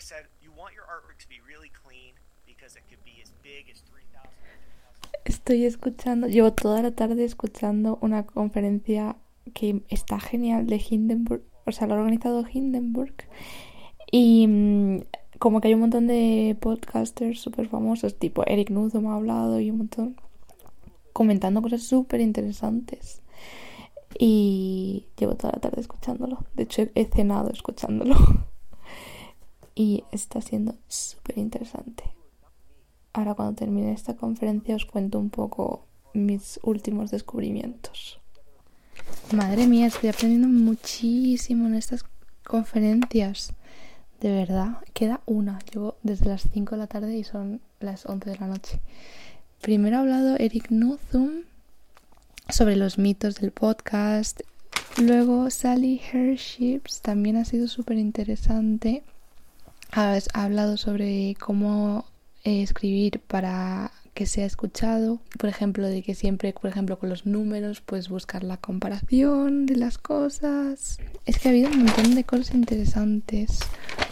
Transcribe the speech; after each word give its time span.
I 0.00 0.02
said, 0.02 0.24
you 0.40 0.50
want 0.56 0.72
your 0.74 0.84
artwork 0.84 1.18
to 1.18 1.28
be 1.28 1.40
really 1.46 1.70
clean 1.84 2.14
because 2.46 2.74
it 2.74 2.84
could 2.88 3.04
be 3.04 3.20
as 3.22 3.32
big 3.42 3.68
as 3.70 3.82
3,000. 3.82 4.30
Estoy 5.26 5.66
escuchando, 5.66 6.26
llevo 6.26 6.54
toda 6.54 6.80
la 6.80 6.92
tarde 6.92 7.22
escuchando 7.22 7.98
una 8.00 8.24
conferencia 8.24 9.16
que 9.52 9.82
está 9.90 10.18
genial 10.18 10.66
de 10.66 10.80
Hindenburg, 10.80 11.42
o 11.66 11.72
sea, 11.72 11.86
lo 11.86 11.94
ha 11.94 11.98
organizado 11.98 12.46
Hindenburg. 12.50 13.12
Y 14.10 14.46
mm, 14.46 15.00
como 15.38 15.60
que 15.60 15.68
hay 15.68 15.74
un 15.74 15.80
montón 15.80 16.06
de 16.06 16.56
podcasters 16.58 17.38
súper 17.38 17.68
famosos, 17.68 18.18
tipo 18.18 18.42
Eric 18.46 18.70
Nuzum 18.70 19.06
ha 19.08 19.16
hablado 19.16 19.60
y 19.60 19.70
un 19.70 19.78
montón 19.78 20.16
comentando 21.12 21.60
cosas 21.60 21.82
súper 21.82 22.22
interesantes. 22.22 23.20
Y 24.18 25.08
llevo 25.18 25.34
toda 25.34 25.52
la 25.52 25.60
tarde 25.60 25.82
escuchándolo. 25.82 26.38
De 26.54 26.62
hecho, 26.62 26.88
he 26.94 27.04
cenado 27.04 27.50
escuchándolo. 27.50 28.16
y 29.80 30.04
está 30.12 30.42
siendo 30.42 30.74
súper 30.88 31.38
interesante. 31.38 32.04
Ahora 33.14 33.32
cuando 33.32 33.54
termine 33.54 33.92
esta 33.92 34.14
conferencia 34.14 34.76
os 34.76 34.84
cuento 34.84 35.18
un 35.18 35.30
poco 35.30 35.86
mis 36.12 36.60
últimos 36.62 37.10
descubrimientos. 37.10 38.20
Madre 39.32 39.66
mía, 39.66 39.86
estoy 39.86 40.10
aprendiendo 40.10 40.48
muchísimo 40.48 41.66
en 41.66 41.76
estas 41.76 42.04
conferencias. 42.44 43.54
De 44.20 44.30
verdad, 44.30 44.84
queda 44.92 45.22
una. 45.24 45.58
Llevo 45.72 45.96
desde 46.02 46.26
las 46.26 46.42
5 46.52 46.72
de 46.72 46.78
la 46.78 46.86
tarde 46.86 47.16
y 47.16 47.24
son 47.24 47.62
las 47.78 48.04
11 48.04 48.28
de 48.28 48.36
la 48.36 48.48
noche. 48.48 48.82
Primero 49.62 49.96
ha 49.96 50.00
hablado 50.00 50.36
Eric 50.36 50.70
Nuzum 50.70 51.44
sobre 52.50 52.76
los 52.76 52.98
mitos 52.98 53.36
del 53.36 53.50
podcast. 53.50 54.42
Luego 54.98 55.48
Sally 55.48 56.02
Herships 56.12 57.00
también 57.00 57.38
ha 57.38 57.46
sido 57.46 57.66
súper 57.66 57.96
interesante. 57.96 59.04
Ha, 59.92 60.18
ha 60.34 60.44
hablado 60.44 60.76
sobre 60.76 61.34
cómo 61.38 62.04
eh, 62.44 62.62
escribir 62.62 63.20
para 63.20 63.92
que 64.14 64.26
sea 64.26 64.44
escuchado, 64.44 65.20
por 65.38 65.48
ejemplo, 65.48 65.86
de 65.86 66.02
que 66.02 66.14
siempre, 66.14 66.52
por 66.52 66.70
ejemplo, 66.70 66.98
con 66.98 67.08
los 67.08 67.26
números, 67.26 67.80
pues 67.80 68.08
buscar 68.08 68.44
la 68.44 68.56
comparación 68.56 69.66
de 69.66 69.76
las 69.76 69.98
cosas. 69.98 70.98
Es 71.26 71.38
que 71.38 71.48
ha 71.48 71.52
habido 71.52 71.70
un 71.70 71.84
montón 71.84 72.14
de 72.14 72.24
cosas 72.24 72.54
interesantes. 72.54 73.60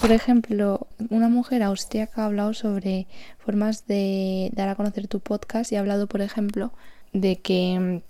Por 0.00 0.12
ejemplo, 0.12 0.86
una 1.10 1.28
mujer 1.28 1.62
austríaca 1.62 2.22
ha 2.22 2.26
hablado 2.26 2.54
sobre 2.54 3.06
formas 3.38 3.86
de 3.86 4.50
dar 4.54 4.68
a 4.68 4.74
conocer 4.74 5.08
tu 5.08 5.20
podcast 5.20 5.72
y 5.72 5.76
ha 5.76 5.80
hablado, 5.80 6.06
por 6.06 6.20
ejemplo, 6.20 6.72
de 7.12 7.36
que 7.36 8.02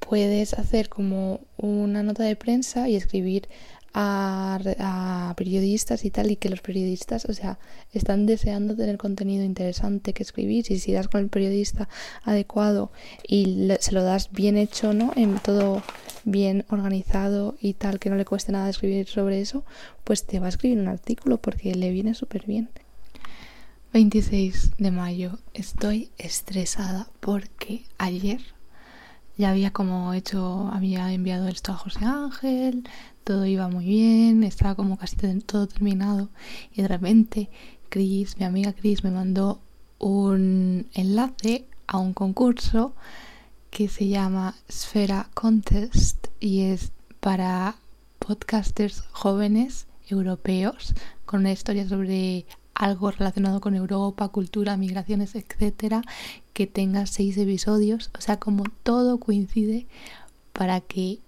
puedes 0.00 0.54
hacer 0.54 0.88
como 0.88 1.40
una 1.56 2.02
nota 2.02 2.24
de 2.24 2.36
prensa 2.36 2.88
y 2.88 2.96
escribir 2.96 3.48
a, 3.94 5.34
periodistas 5.36 6.04
y 6.04 6.10
tal, 6.10 6.30
y 6.30 6.36
que 6.36 6.50
los 6.50 6.60
periodistas, 6.60 7.24
o 7.26 7.32
sea, 7.32 7.58
están 7.92 8.26
deseando 8.26 8.76
tener 8.76 8.98
contenido 8.98 9.44
interesante 9.44 10.12
que 10.12 10.22
escribir, 10.22 10.66
y 10.68 10.78
si 10.78 10.92
das 10.92 11.08
con 11.08 11.20
el 11.22 11.28
periodista 11.28 11.88
adecuado 12.24 12.90
y 13.26 13.68
se 13.80 13.92
lo 13.92 14.02
das 14.02 14.30
bien 14.32 14.56
hecho, 14.56 14.92
¿no? 14.92 15.12
En 15.16 15.38
todo 15.38 15.82
bien 16.24 16.64
organizado 16.68 17.56
y 17.60 17.74
tal, 17.74 17.98
que 17.98 18.10
no 18.10 18.16
le 18.16 18.24
cueste 18.24 18.52
nada 18.52 18.68
escribir 18.68 19.06
sobre 19.06 19.40
eso, 19.40 19.64
pues 20.02 20.24
te 20.26 20.40
va 20.40 20.46
a 20.46 20.50
escribir 20.50 20.78
un 20.78 20.88
artículo 20.88 21.38
porque 21.38 21.74
le 21.74 21.90
viene 21.90 22.14
súper 22.14 22.46
bien. 22.46 22.68
26 23.92 24.72
de 24.78 24.90
mayo. 24.90 25.38
Estoy 25.52 26.10
estresada 26.18 27.08
porque 27.20 27.84
ayer 27.96 28.53
ya 29.36 29.50
había 29.50 29.72
como 29.72 30.12
hecho, 30.14 30.70
había 30.72 31.12
enviado 31.12 31.48
esto 31.48 31.72
a 31.72 31.76
José 31.76 32.04
Ángel, 32.04 32.88
todo 33.24 33.46
iba 33.46 33.68
muy 33.68 33.84
bien, 33.84 34.44
estaba 34.44 34.74
como 34.74 34.96
casi 34.96 35.16
todo 35.40 35.66
terminado. 35.66 36.28
Y 36.72 36.82
de 36.82 36.88
repente 36.88 37.50
Chris, 37.88 38.38
mi 38.38 38.44
amiga 38.44 38.72
Chris 38.72 39.04
me 39.04 39.10
mandó 39.10 39.60
un 39.98 40.86
enlace 40.94 41.66
a 41.86 41.98
un 41.98 42.12
concurso 42.12 42.94
que 43.70 43.88
se 43.88 44.08
llama 44.08 44.54
Sfera 44.70 45.30
Contest 45.34 46.28
y 46.38 46.62
es 46.62 46.92
para 47.20 47.76
podcasters 48.18 49.02
jóvenes 49.12 49.86
europeos 50.08 50.94
con 51.24 51.40
una 51.40 51.52
historia 51.52 51.88
sobre 51.88 52.46
algo 52.74 53.10
relacionado 53.10 53.60
con 53.60 53.74
Europa, 53.74 54.28
cultura, 54.28 54.76
migraciones, 54.76 55.34
etcétera, 55.34 56.02
que 56.54 56.66
tenga 56.66 57.06
seis 57.06 57.36
episodios, 57.36 58.10
o 58.16 58.20
sea, 58.20 58.38
como 58.38 58.64
todo 58.82 59.18
coincide 59.18 59.86
para 60.52 60.80
que 60.80 61.18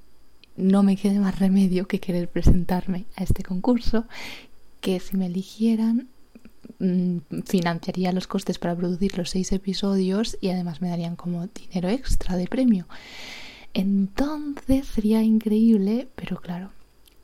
no 0.56 0.82
me 0.82 0.96
quede 0.96 1.18
más 1.18 1.38
remedio 1.38 1.86
que 1.86 2.00
querer 2.00 2.28
presentarme 2.28 3.04
a 3.16 3.24
este 3.24 3.42
concurso, 3.42 4.06
que 4.80 5.00
si 5.00 5.16
me 5.16 5.26
eligieran 5.26 6.08
mm, 6.78 7.18
financiaría 7.44 8.12
los 8.12 8.28
costes 8.28 8.58
para 8.58 8.76
producir 8.76 9.18
los 9.18 9.28
seis 9.28 9.52
episodios 9.52 10.38
y 10.40 10.48
además 10.50 10.80
me 10.80 10.88
darían 10.88 11.16
como 11.16 11.46
dinero 11.48 11.88
extra 11.88 12.36
de 12.36 12.46
premio. 12.46 12.86
Entonces 13.74 14.86
sería 14.86 15.22
increíble, 15.22 16.08
pero 16.14 16.40
claro, 16.40 16.70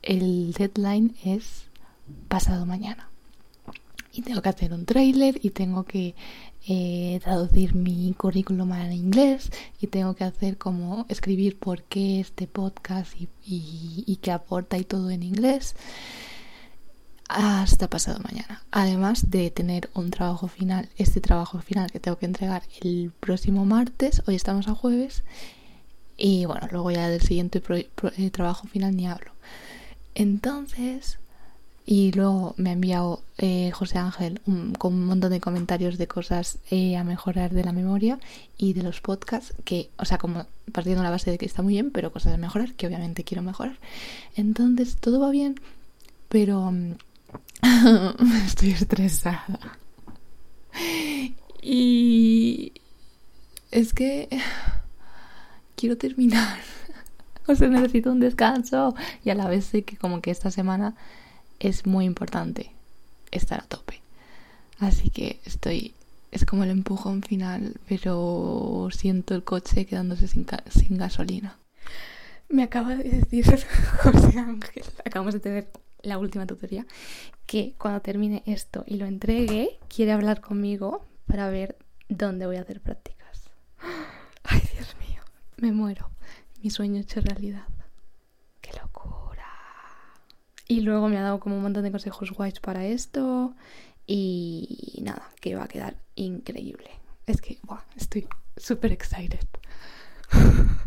el 0.03 0.51
deadline 0.51 1.15
es 1.23 1.63
pasado 2.27 2.65
mañana 2.65 3.12
y 4.13 4.21
tengo 4.21 4.41
que 4.41 4.49
hacer 4.49 4.73
un 4.73 4.85
trailer 4.85 5.39
y 5.43 5.49
tengo 5.49 5.83
que 5.83 6.15
eh, 6.67 7.19
traducir 7.23 7.73
mi 7.73 8.13
currículum 8.13 8.71
al 8.71 8.93
inglés 8.93 9.51
y 9.81 9.87
tengo 9.87 10.13
que 10.15 10.23
hacer 10.23 10.57
como 10.57 11.05
escribir 11.09 11.57
por 11.57 11.83
qué 11.83 12.19
este 12.19 12.47
podcast 12.47 13.13
y, 13.17 14.19
qué 14.21 14.31
aporta 14.31 14.77
y 14.77 14.83
todo 14.85 15.09
en 15.09 15.23
inglés 15.23 15.75
hasta 17.27 17.89
pasado 17.89 18.19
mañana. 18.19 18.63
Además 18.71 19.31
de 19.31 19.49
tener 19.49 19.89
un 19.95 20.11
trabajo 20.11 20.47
final, 20.47 20.89
este 20.97 21.19
trabajo 21.19 21.59
final 21.59 21.91
que 21.91 21.99
tengo 21.99 22.19
que 22.19 22.27
entregar 22.27 22.61
el 22.81 23.11
próximo 23.19 23.65
martes, 23.65 24.21
hoy 24.27 24.35
estamos 24.35 24.67
a 24.67 24.75
jueves, 24.75 25.23
y 26.15 26.45
bueno, 26.45 26.67
luego 26.71 26.91
ya 26.91 27.09
del 27.09 27.21
siguiente 27.21 27.61
eh, 28.17 28.29
trabajo 28.29 28.67
final 28.67 28.95
ni 28.95 29.07
hablo. 29.07 29.31
Entonces, 30.13 31.17
y 31.85 32.11
luego 32.13 32.55
me 32.57 32.69
ha 32.69 32.73
enviado 32.73 33.23
eh, 33.37 33.71
José 33.71 33.97
Ángel 33.97 34.41
con 34.77 34.93
un 34.93 35.05
montón 35.05 35.31
de 35.31 35.41
comentarios 35.41 35.97
de 35.97 36.07
cosas 36.07 36.59
eh, 36.71 36.95
a 36.95 37.03
mejorar 37.03 37.51
de 37.51 37.63
la 37.63 37.73
memoria 37.73 38.19
y 38.57 38.73
de 38.73 38.83
los 38.83 39.01
podcasts, 39.01 39.53
que, 39.65 39.89
o 39.97 40.05
sea, 40.05 40.17
como 40.17 40.45
partiendo 40.71 41.03
la 41.03 41.09
base 41.09 41.31
de 41.31 41.37
que 41.37 41.45
está 41.45 41.61
muy 41.61 41.73
bien, 41.73 41.91
pero 41.91 42.13
cosas 42.13 42.33
a 42.33 42.37
mejorar, 42.37 42.73
que 42.73 42.87
obviamente 42.87 43.25
quiero 43.25 43.43
mejorar. 43.43 43.77
Entonces, 44.35 44.95
todo 44.95 45.19
va 45.19 45.29
bien, 45.29 45.59
pero 46.29 46.71
mm, 46.71 46.93
estoy 48.45 48.71
estresada. 48.71 49.77
Y 51.61 52.73
es 53.71 53.93
que 53.93 54.29
quiero 55.75 55.97
terminar. 55.97 56.59
O 57.45 57.55
sea, 57.55 57.67
necesito 57.67 58.09
un 58.09 58.21
descanso 58.21 58.95
y 59.25 59.29
a 59.29 59.35
la 59.35 59.49
vez 59.49 59.65
sé 59.65 59.83
que 59.83 59.97
como 59.97 60.21
que 60.21 60.31
esta 60.31 60.49
semana 60.49 60.95
es 61.63 61.85
muy 61.85 62.05
importante 62.05 62.71
estar 63.31 63.61
a 63.61 63.67
tope. 63.67 64.01
Así 64.79 65.09
que 65.09 65.39
estoy, 65.45 65.95
es 66.31 66.45
como 66.45 66.63
el 66.63 66.69
empujón 66.69 67.23
final, 67.23 67.79
pero 67.87 68.89
siento 68.91 69.33
el 69.33 69.43
coche 69.43 69.85
quedándose 69.85 70.27
sin, 70.27 70.45
sin 70.69 70.97
gasolina. 70.97 71.57
Me 72.49 72.63
acaba 72.63 72.95
de 72.95 73.09
decir 73.09 73.45
José 74.03 74.37
Ángel, 74.37 74.83
acabamos 75.05 75.33
de 75.33 75.39
tener 75.39 75.67
la 76.01 76.17
última 76.17 76.45
tutoría, 76.45 76.85
que 77.45 77.75
cuando 77.77 78.01
termine 78.01 78.43
esto 78.45 78.83
y 78.85 78.97
lo 78.97 79.05
entregue, 79.05 79.79
quiere 79.87 80.11
hablar 80.11 80.41
conmigo 80.41 81.05
para 81.25 81.49
ver 81.49 81.77
dónde 82.09 82.45
voy 82.45 82.57
a 82.57 82.61
hacer 82.61 82.81
prácticas. 82.81 83.49
Ay, 84.43 84.61
Dios 84.73 84.95
mío, 85.07 85.21
me 85.57 85.71
muero. 85.71 86.09
Mi 86.61 86.69
sueño 86.69 86.99
hecho 86.99 87.21
realidad. 87.21 87.67
Qué 88.61 88.71
locura. 88.81 89.47
Y 90.73 90.81
luego 90.81 91.07
me 91.07 91.19
ha 91.19 91.21
dado 91.21 91.39
como 91.39 91.55
un 91.55 91.61
montón 91.61 91.83
de 91.83 91.91
consejos 91.91 92.31
guays 92.31 92.59
para 92.59 92.83
esto. 92.87 93.53
Y 94.07 94.99
nada, 95.03 95.29
que 95.39 95.53
va 95.53 95.65
a 95.65 95.67
quedar 95.67 95.97
increíble. 96.15 96.89
Es 97.27 97.41
que, 97.41 97.59
estoy 97.95 98.27
súper 98.57 98.91
excited. 98.91 99.45